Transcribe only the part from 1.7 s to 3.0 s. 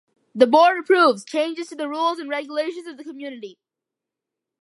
the rules and regulations of